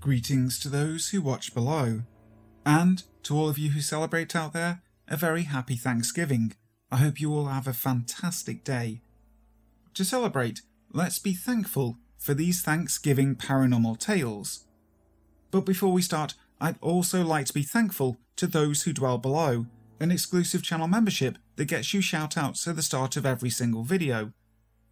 [0.00, 2.00] Greetings to those who watch below,
[2.64, 6.54] and to all of you who celebrate out there, a very happy Thanksgiving.
[6.90, 9.02] I hope you all have a fantastic day.
[9.92, 14.64] To celebrate, let's be thankful for these Thanksgiving paranormal tales.
[15.50, 19.66] But before we start, I'd also like to be thankful to those who dwell below,
[20.00, 23.84] an exclusive channel membership that gets you shout outs at the start of every single
[23.84, 24.32] video.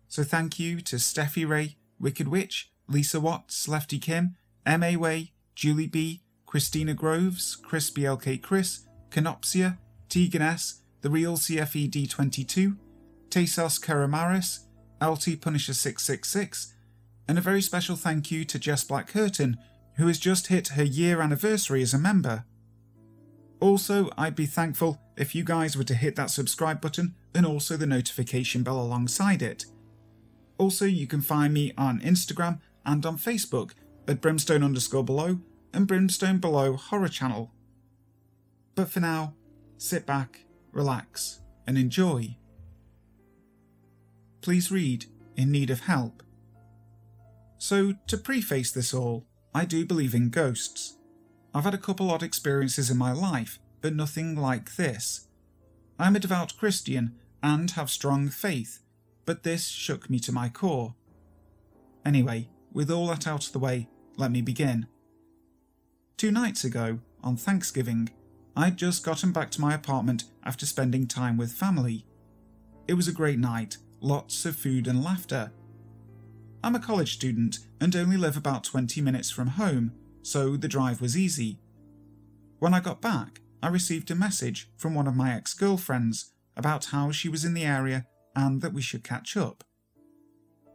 [0.07, 4.37] So thank you to Steffi Ray, Wicked Witch, Lisa Watts, Lefty Kim,
[4.67, 4.97] M.A.
[4.97, 9.79] Way, Julie B., Christina Groves, Chris BLK Chris, Canopsia,
[10.09, 12.77] Tegan S., The Real CFE D22,
[13.29, 14.61] Tesos Karamaris,
[15.03, 16.75] LT Punisher 666,
[17.29, 19.59] and a very special thank you to Jess Black Curtin,
[19.97, 22.45] who has just hit her year anniversary as a member.
[23.61, 27.77] Also, I'd be thankful if you guys were to hit that subscribe button and also
[27.77, 29.67] the notification bell alongside it.
[30.57, 33.73] Also, you can find me on Instagram and on Facebook
[34.09, 35.39] at brimstone underscore below
[35.73, 37.53] and brimstone below horror channel.
[38.75, 39.35] But for now,
[39.77, 42.37] sit back, relax, and enjoy.
[44.41, 46.23] Please read In Need of Help.
[47.59, 50.97] So, to preface this all, I do believe in ghosts.
[51.53, 55.27] I've had a couple odd experiences in my life, but nothing like this.
[55.99, 58.79] I'm a devout Christian and have strong faith,
[59.27, 60.95] but this shook me to my core.
[62.05, 64.87] Anyway, with all that out of the way, let me begin.
[66.17, 68.11] Two nights ago, on Thanksgiving,
[68.57, 72.05] I'd just gotten back to my apartment after spending time with family.
[72.89, 75.53] It was a great night, lots of food and laughter.
[76.65, 79.93] I'm a college student and only live about 20 minutes from home,
[80.23, 81.61] so the drive was easy.
[82.59, 86.87] When I got back, I received a message from one of my ex girlfriends about
[86.87, 89.63] how she was in the area and that we should catch up.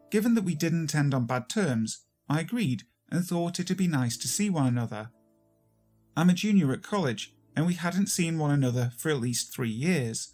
[0.10, 4.18] Given that we didn't end on bad terms, I agreed and thought it'd be nice
[4.18, 5.12] to see one another.
[6.18, 9.70] I'm a junior at college, and we hadn't seen one another for at least three
[9.70, 10.34] years.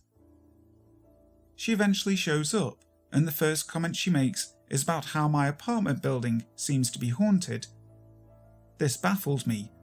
[1.55, 2.79] She eventually shows up,
[3.11, 7.09] and the first comment she makes is about how my apartment building seems to be
[7.09, 7.67] haunted.
[8.77, 9.73] This baffled me.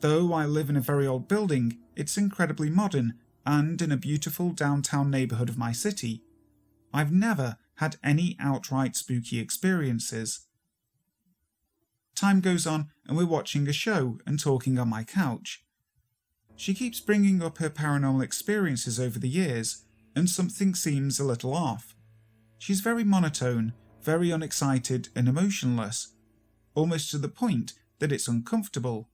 [0.00, 3.14] Though I live in a very old building, it's incredibly modern
[3.46, 6.22] and in a beautiful downtown neighbourhood of my city.
[6.92, 10.46] I've never had any outright spooky experiences.
[12.14, 15.64] Time goes on, and we're watching a show and talking on my couch.
[16.56, 21.52] She keeps bringing up her paranormal experiences over the years, and something seems a little
[21.52, 21.96] off.
[22.58, 23.72] She's very monotone,
[24.02, 26.14] very unexcited and emotionless,
[26.74, 29.08] almost to the point that it's uncomfortable.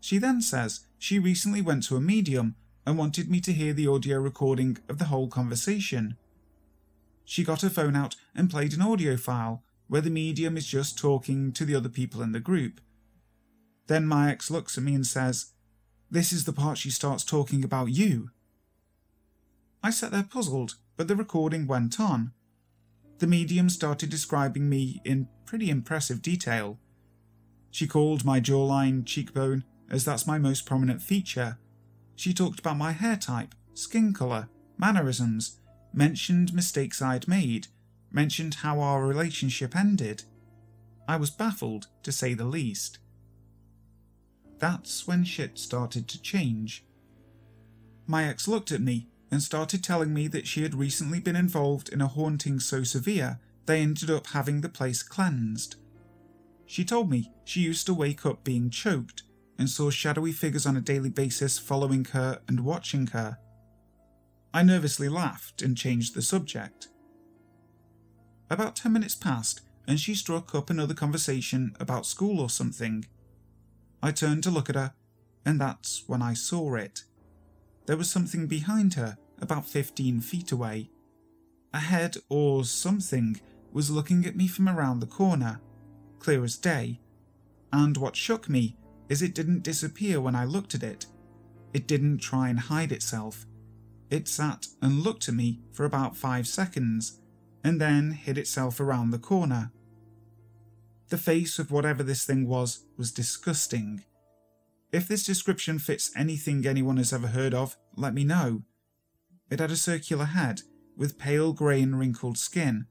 [0.00, 2.54] She then says she recently went to a medium
[2.86, 6.16] and wanted me to hear the audio recording of the whole conversation.
[7.24, 10.98] She got her phone out and played an audio file where the medium is just
[10.98, 12.80] talking to the other people in the group.
[13.86, 15.52] Then my ex looks at me and says,
[16.10, 18.30] This is the part she starts talking about you.
[19.82, 22.32] I sat there puzzled, but the recording went on.
[23.18, 26.78] The medium started describing me in pretty impressive detail.
[27.70, 31.58] She called my jawline cheekbone, as that's my most prominent feature.
[32.14, 35.58] She talked about my hair type, skin colour, mannerisms,
[35.92, 37.68] mentioned mistakes I'd made,
[38.10, 40.24] mentioned how our relationship ended.
[41.06, 42.98] I was baffled, to say the least.
[44.58, 46.84] That's when shit started to change.
[48.06, 51.88] My ex looked at me and started telling me that she had recently been involved
[51.90, 55.76] in a haunting so severe they ended up having the place cleansed.
[56.64, 59.22] She told me she used to wake up being choked
[59.58, 63.38] and saw shadowy figures on a daily basis following her and watching her.
[64.54, 66.88] I nervously laughed and changed the subject.
[68.50, 73.06] About 10 minutes passed and she struck up another conversation about school or something.
[74.02, 74.92] I turned to look at her,
[75.46, 77.04] and that's when I saw it.
[77.86, 80.90] There was something behind her, about 15 feet away.
[81.72, 83.40] A head or something
[83.72, 85.62] was looking at me from around the corner,
[86.18, 87.00] clear as day,
[87.72, 88.76] and what shook me
[89.08, 91.06] is it didn't disappear when I looked at it.
[91.72, 93.46] It didn't try and hide itself.
[94.10, 97.20] It sat and looked at me for about five seconds,
[97.68, 99.70] and then hid itself around the corner.
[101.10, 104.04] The face of whatever this thing was was disgusting.
[104.90, 108.62] If this description fits anything anyone has ever heard of, let me know.
[109.50, 110.62] It had a circular head
[110.96, 112.86] with pale grey and wrinkled skin,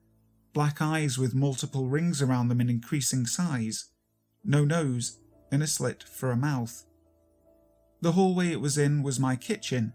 [0.53, 3.85] black eyes with multiple rings around them in increasing size,
[4.43, 5.19] no nose,
[5.51, 6.85] and a slit for a mouth.
[8.01, 9.93] The hallway it was in was my kitchen,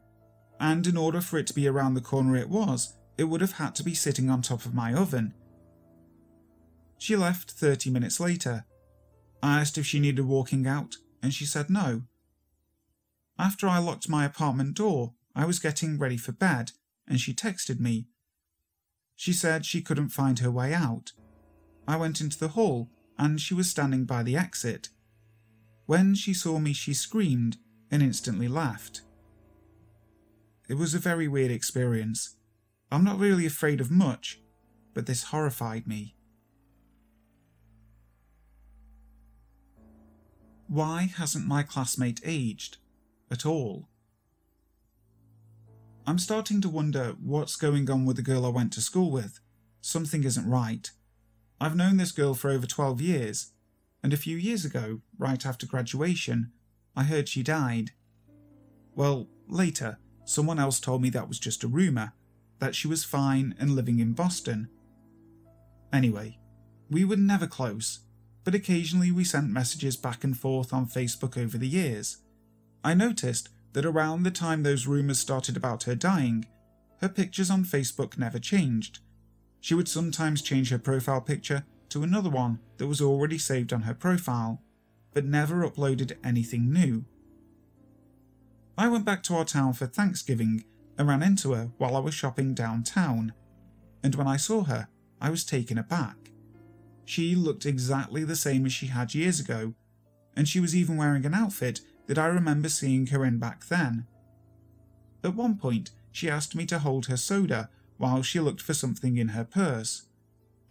[0.58, 3.52] and in order for it to be around the corner it was, it would have
[3.52, 5.34] had to be sitting on top of my oven.
[6.98, 8.64] She left 30 minutes later.
[9.42, 12.02] I asked if she needed walking out, and she said no.
[13.38, 16.72] After I locked my apartment door, I was getting ready for bed,
[17.08, 18.06] and she texted me.
[19.16, 21.12] She said she couldn't find her way out.
[21.86, 24.88] I went into the hall, and she was standing by the exit.
[25.86, 27.56] When she saw me, she screamed
[27.90, 29.02] and instantly laughed.
[30.68, 32.36] It was a very weird experience.
[32.92, 34.42] I'm not really afraid of much,
[34.92, 36.14] but this horrified me.
[40.68, 42.76] Why hasn't my classmate aged?
[43.30, 43.88] At all?
[46.06, 49.40] I'm starting to wonder what's going on with the girl I went to school with.
[49.80, 50.90] Something isn't right.
[51.58, 53.52] I've known this girl for over 12 years,
[54.02, 56.52] and a few years ago, right after graduation,
[56.94, 57.92] I heard she died.
[58.94, 62.12] Well, later, someone else told me that was just a rumour,
[62.62, 64.68] that she was fine and living in Boston.
[65.92, 66.38] Anyway,
[66.88, 68.02] we were never close,
[68.44, 72.18] but occasionally we sent messages back and forth on Facebook over the years.
[72.84, 76.46] I noticed that around the time those rumours started about her dying,
[77.00, 79.00] her pictures on Facebook never changed.
[79.60, 83.82] She would sometimes change her profile picture to another one that was already saved on
[83.82, 84.62] her profile,
[85.12, 87.06] but never uploaded anything new.
[88.78, 90.62] I went back to our town for Thanksgiving
[90.98, 93.32] and ran into her while I was shopping downtown,
[94.02, 94.88] and when I saw her,
[95.20, 96.30] I was taken aback.
[97.04, 99.74] She looked exactly the same as she had years ago,
[100.36, 104.06] and she was even wearing an outfit that I remember seeing her in back then.
[105.24, 109.16] At one point, she asked me to hold her soda while she looked for something
[109.16, 110.06] in her purse,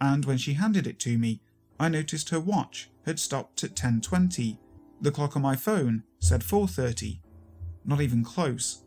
[0.00, 1.40] and when she handed it to me,
[1.80, 4.58] I noticed her watch had stopped at 10:20.
[5.00, 7.20] The clock on my phone said 4:30.
[7.84, 8.84] Not even close.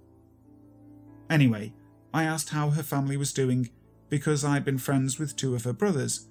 [1.29, 1.73] Anyway,
[2.13, 3.69] I asked how her family was doing
[4.09, 6.27] because I'd been friends with two of her brothers,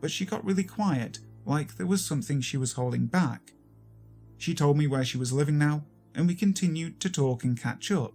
[0.00, 3.52] but she got really quiet, like there was something she was holding back.
[4.38, 5.84] She told me where she was living now,
[6.14, 8.14] and we continued to talk and catch up.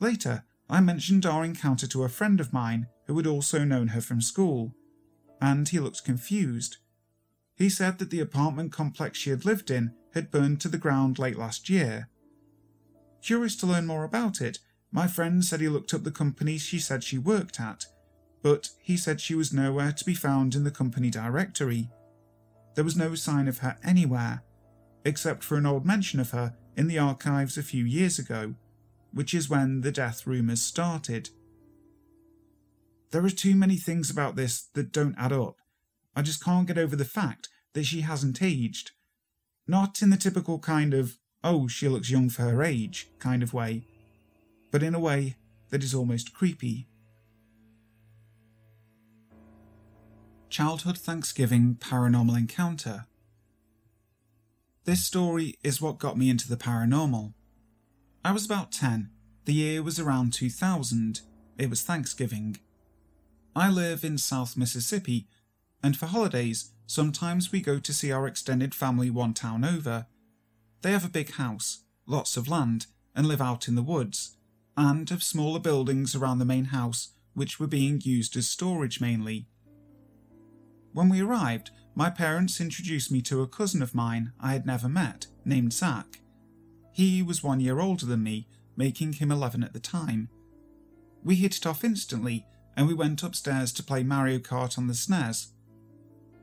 [0.00, 4.00] Later, I mentioned our encounter to a friend of mine who had also known her
[4.00, 4.74] from school,
[5.40, 6.76] and he looked confused.
[7.56, 11.18] He said that the apartment complex she had lived in had burned to the ground
[11.18, 12.08] late last year.
[13.22, 14.58] Curious to learn more about it,
[14.92, 17.86] my friend said he looked up the company she said she worked at,
[18.42, 21.90] but he said she was nowhere to be found in the company directory.
[22.74, 24.42] There was no sign of her anywhere,
[25.04, 28.54] except for an old mention of her in the archives a few years ago,
[29.12, 31.30] which is when the death rumours started.
[33.10, 35.56] There are too many things about this that don't add up.
[36.14, 38.92] I just can't get over the fact that she hasn't aged.
[39.66, 43.54] Not in the typical kind of, oh, she looks young for her age kind of
[43.54, 43.86] way,
[44.70, 45.36] but in a way
[45.70, 46.86] that is almost creepy.
[50.48, 53.06] Childhood Thanksgiving Paranormal Encounter.
[54.84, 57.34] This story is what got me into the paranormal.
[58.24, 59.10] I was about 10.
[59.44, 61.20] The year was around 2000.
[61.56, 62.56] It was Thanksgiving.
[63.54, 65.26] I live in South Mississippi,
[65.82, 70.06] and for holidays, sometimes we go to see our extended family one town over.
[70.82, 74.36] They have a big house, lots of land, and live out in the woods,
[74.76, 79.46] and have smaller buildings around the main house which were being used as storage mainly.
[80.92, 84.88] When we arrived, my parents introduced me to a cousin of mine I had never
[84.88, 86.20] met, named Zach.
[86.92, 90.28] He was one year older than me, making him 11 at the time.
[91.22, 92.46] We hit it off instantly,
[92.76, 95.48] and we went upstairs to play Mario Kart on the SNES.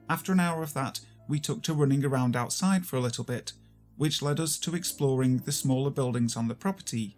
[0.09, 3.53] After an hour of that, we took to running around outside for a little bit,
[3.97, 7.17] which led us to exploring the smaller buildings on the property.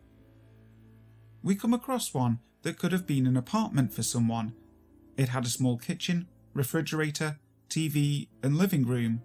[1.44, 4.54] We come across one that could have been an apartment for someone.
[5.16, 7.38] It had a small kitchen, refrigerator,
[7.70, 9.22] TV, and living room,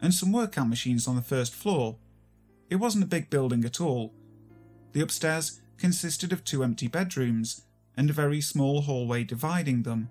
[0.00, 1.96] and some workout machines on the first floor.
[2.68, 4.12] It wasn't a big building at all.
[4.92, 7.62] The upstairs consisted of two empty bedrooms
[7.96, 10.10] and a very small hallway dividing them.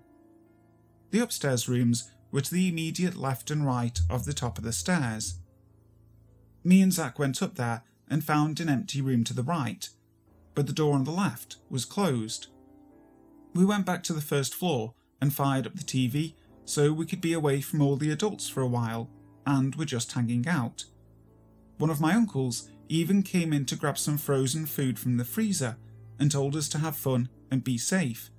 [1.10, 4.72] The upstairs rooms were to the immediate left and right of the top of the
[4.72, 5.38] stairs.
[6.64, 9.88] Me and Zach went up there and found an empty room to the right,
[10.54, 12.48] but the door on the left was closed.
[13.54, 16.34] We went back to the first floor and fired up the TV
[16.64, 19.08] so we could be away from all the adults for a while,
[19.46, 20.84] and were just hanging out.
[21.78, 25.78] One of my uncles even came in to grab some frozen food from the freezer
[26.18, 28.30] and told us to have fun and be safe.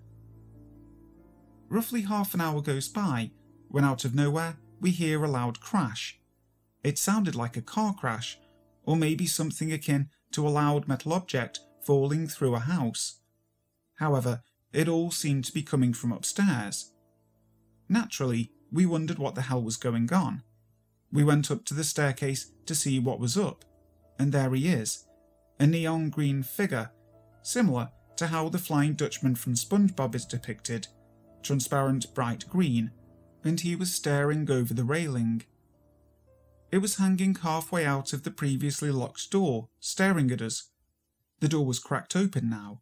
[1.69, 3.31] Roughly half an hour goes by
[3.67, 6.18] when out of nowhere we hear a loud crash.
[6.83, 8.39] It sounded like a car crash,
[8.83, 13.19] or maybe something akin to a loud metal object falling through a house.
[13.95, 16.91] However, it all seemed to be coming from upstairs.
[17.87, 20.43] Naturally, we wondered what the hell was going on.
[21.11, 23.65] We went up to the staircase to see what was up,
[24.19, 25.05] and there he is,
[25.59, 26.91] a neon green figure,
[27.41, 30.87] similar to how the Flying Dutchman from SpongeBob is depicted,
[31.41, 32.91] transparent bright green,
[33.43, 35.43] and he was staring over the railing.
[36.71, 40.69] It was hanging halfway out of the previously locked door, staring at us.
[41.39, 42.81] The door was cracked open now.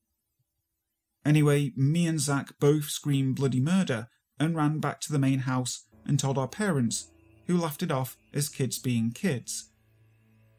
[1.25, 5.86] Anyway, me and Zach both screamed bloody murder and ran back to the main house
[6.06, 7.08] and told our parents,
[7.48, 9.70] who laughed it off as kids being kids.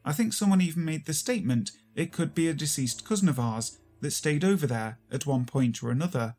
[0.03, 3.77] I think someone even made the statement it could be a deceased cousin of ours
[4.01, 6.35] that stayed over there at one point or another.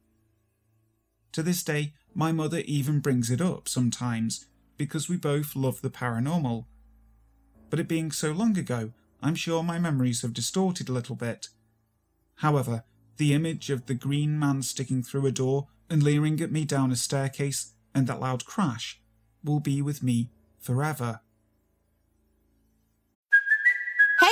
[1.33, 5.91] To this day, my mother even brings it up sometimes because we both love the
[5.91, 6.65] paranormal.
[7.71, 11.49] But it being so long ago, I'm sure my memories have distorted a little bit.
[12.37, 12.85] However,
[13.17, 16.91] the image of the green man sticking through a door and leering at me down
[16.91, 19.01] a staircase and that loud crash
[19.45, 21.21] will be with me forever.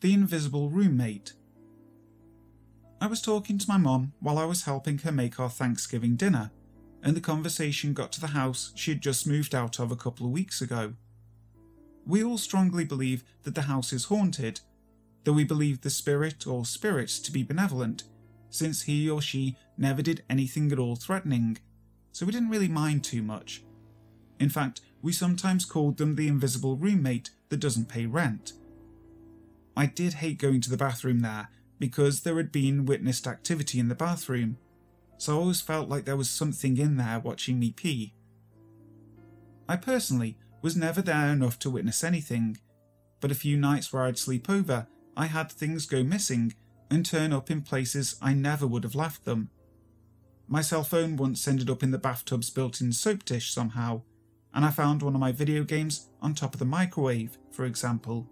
[0.00, 1.32] The Invisible Roommate.
[3.00, 6.52] I was talking to my mom while I was helping her make our Thanksgiving dinner,
[7.02, 10.24] and the conversation got to the house she had just moved out of a couple
[10.24, 10.94] of weeks ago.
[12.06, 14.60] We all strongly believe that the house is haunted,
[15.24, 18.04] though we believe the spirit or spirits to be benevolent,
[18.50, 21.58] since he or she never did anything at all threatening,
[22.12, 23.64] so we didn't really mind too much.
[24.38, 28.52] In fact, we sometimes called them the invisible roommate that doesn't pay rent.
[29.78, 33.86] I did hate going to the bathroom there because there had been witnessed activity in
[33.86, 34.58] the bathroom,
[35.18, 38.12] so I always felt like there was something in there watching me pee.
[39.68, 42.58] I personally was never there enough to witness anything,
[43.20, 46.54] but a few nights where I'd sleep over, I had things go missing
[46.90, 49.48] and turn up in places I never would have left them.
[50.48, 54.02] My cell phone once ended up in the bathtub's built in soap dish somehow,
[54.52, 58.28] and I found one of my video games on top of the microwave, for example.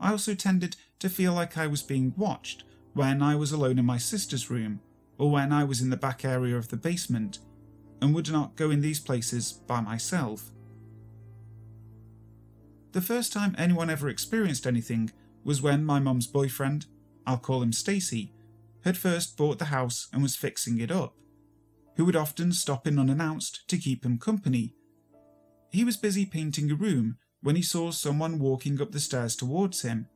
[0.00, 2.64] I also tended to feel like I was being watched
[2.94, 4.80] when I was alone in my sister's room
[5.18, 7.40] or when I was in the back area of the basement,
[8.00, 10.52] and would not go in these places by myself.
[12.92, 15.10] The first time anyone ever experienced anything
[15.44, 16.86] was when my mum's boyfriend,
[17.26, 18.32] I'll call him Stacy,
[18.84, 21.16] had first bought the house and was fixing it up,
[21.96, 24.74] who would often stop in unannounced to keep him company.
[25.70, 29.82] He was busy painting a room when he saw someone walking up the stairs towards
[29.82, 30.08] him.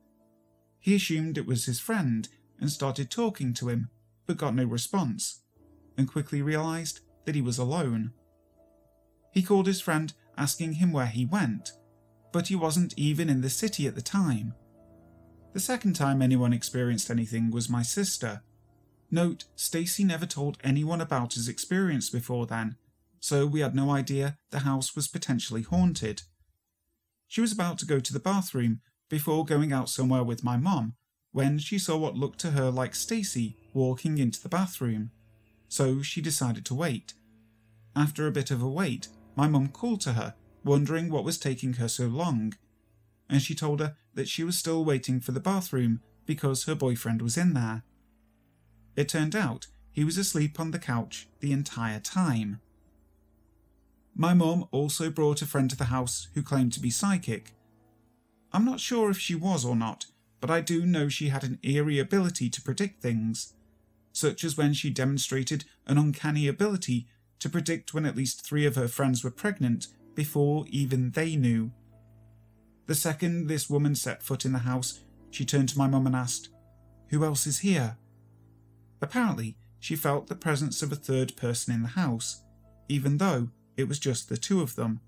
[0.79, 2.29] He assumed it was his friend
[2.61, 3.91] and started talking to him,
[4.27, 5.43] but got no response,
[5.97, 8.13] and quickly realized that he was alone.
[9.33, 11.73] He called his friend asking him where he went,
[12.33, 14.55] but he wasn't even in the city at the time.
[15.53, 18.43] The second time anyone experienced anything was my sister.
[19.11, 22.77] Note, Stacy never told anyone about his experience before then,
[23.21, 26.23] so we had no idea the house was potentially haunted.
[27.33, 30.97] She was about to go to the bathroom before going out somewhere with my mom
[31.31, 35.13] when she saw what looked to her like Stacy walking into the bathroom.
[35.67, 37.15] So she decided to wait.
[37.97, 41.73] After a bit of a wait, my mum called to her, wondering what was taking
[41.73, 42.53] her so long,
[43.31, 47.23] and she told her that she was still waiting for the bathroom because her boyfriend
[47.23, 47.83] was in there.
[48.95, 52.61] It turned out he was asleep on the couch the entire time.
[54.15, 57.53] My mum also brought a friend to the house who claimed to be psychic.
[58.53, 60.07] I'm not sure if she was or not,
[60.41, 63.55] but I do know she had an eerie ability to predict things,
[64.13, 67.07] such as when she demonstrated an uncanny ability
[67.39, 71.73] to predict when at least three of her friends were pregnant before even they knew.
[72.87, 75.01] The second this woman set foot in the house,
[75.31, 76.51] she turned to my mum and asked,
[77.09, 77.97] Who else is here?
[79.01, 82.43] Apparently, she felt the presence of a third person in the house,
[82.89, 85.01] even though it was just the two of them.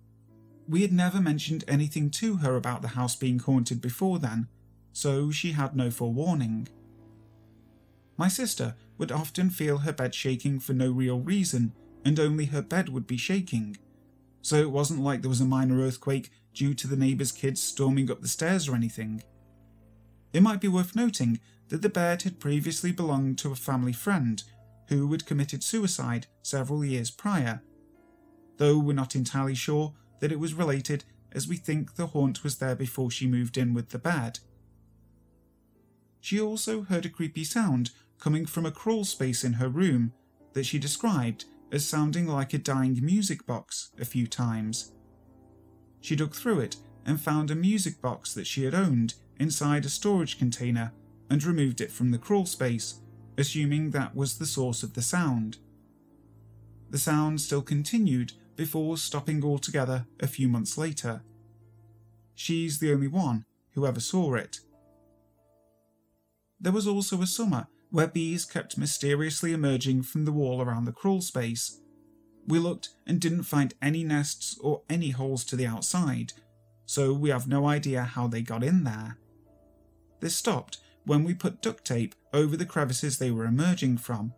[0.69, 4.49] We had never mentioned anything to her about the house being haunted before then,
[4.93, 6.69] so she had no forewarning.
[8.17, 11.73] My sister would often feel her bed shaking for no real reason
[12.05, 13.77] and only her bed would be shaking.
[14.43, 18.11] So it wasn't like there was a minor earthquake due to the neighbour's kids storming
[18.11, 19.23] up the stairs or anything.
[20.33, 24.43] It might be worth noting that the bed had previously belonged to a family friend
[24.89, 27.63] who had committed suicide several years prior,
[28.57, 32.59] though we're not entirely sure that it was related as we think the haunt was
[32.59, 34.39] there before she moved in with the bed.
[36.21, 40.13] She also heard a creepy sound coming from a crawl space in her room
[40.55, 44.93] that she described as sounding like a dying music box a few times.
[46.01, 49.89] She dug through it and found a music box that she had owned inside a
[49.89, 50.93] storage container
[51.29, 53.01] and removed it from the crawl space,
[53.37, 55.59] assuming that was the source of the sound.
[56.91, 61.23] The sound still continued before stopping altogether a few months later.
[62.35, 64.61] She's the only one who ever saw it.
[66.61, 70.93] There was also a summer where bees kept mysteriously emerging from the wall around the
[70.93, 71.81] crawl space.
[72.47, 76.33] We looked and didn't find any nests or any holes to the outside,
[76.87, 79.19] so we have no idea how they got in there.
[80.21, 84.33] This stopped when we put duct tape over the crevices they were emerging from.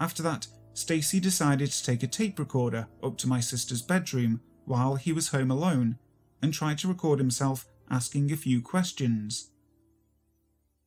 [0.00, 4.96] After that, Stacy decided to take a tape recorder up to my sister's bedroom while
[4.96, 5.98] he was home alone
[6.42, 9.50] and tried to record himself asking a few questions.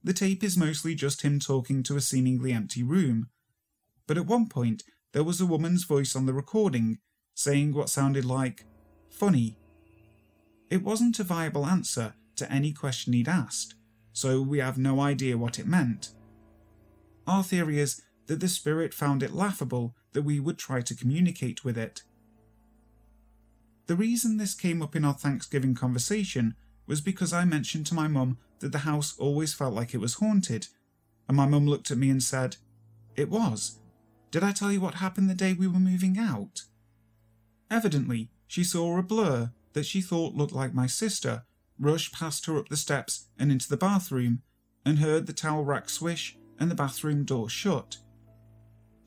[0.04, 3.30] The tape is mostly just him talking to a seemingly empty room.
[4.08, 7.00] But at one point, there was a woman's voice on the recording
[7.34, 8.66] saying what sounded like,
[9.10, 9.58] funny.
[10.70, 13.76] It wasn't a viable answer to any question he'd asked,
[14.12, 16.12] so we have no idea what it meant.
[17.26, 21.66] Our theory is that the spirit found it laughable that we would try to communicate
[21.66, 22.04] with it.
[23.88, 28.08] The reason this came up in our Thanksgiving conversation was because I mentioned to my
[28.08, 30.68] mum that the house always felt like it was haunted,
[31.28, 32.58] and my mum looked at me and said,
[33.16, 33.80] It was.
[34.30, 36.64] Did I tell you what happened the day we were moving out?
[37.72, 41.44] Evidently, she saw a blur that she thought looked like my sister
[41.80, 44.42] rush past her up the steps and into the bathroom
[44.86, 47.98] and heard the towel rack swish and the bathroom door shut.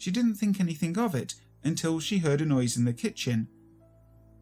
[0.01, 3.49] She didn't think anything of it until she heard a noise in the kitchen.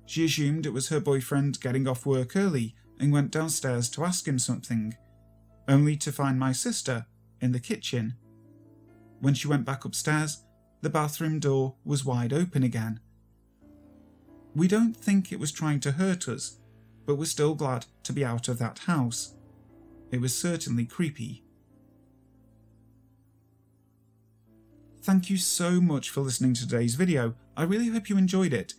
[0.07, 4.29] She assumed it was her boyfriend getting off work early and went downstairs to ask
[4.29, 4.97] him something,
[5.67, 7.07] only to find my sister
[7.41, 8.15] in the kitchen.
[9.19, 10.45] When she went back upstairs,
[10.81, 13.01] the bathroom door was wide open again.
[14.55, 16.61] We don't think it was trying to hurt us,
[17.05, 19.35] but we're still glad to be out of that house.
[20.13, 21.43] It was certainly creepy.
[25.09, 27.35] Thank you so much for listening to today's video.
[27.57, 28.75] I really hope you enjoyed it.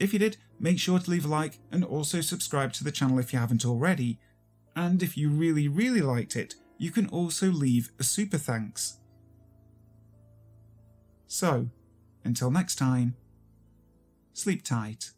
[0.00, 3.18] If you did, make sure to leave a like and also subscribe to the channel
[3.18, 4.18] if you haven't already.
[4.74, 9.00] And if you really, really liked it, you can also leave a super thanks.
[11.26, 11.68] So,
[12.24, 13.14] until next time,
[14.32, 15.10] sleep tight.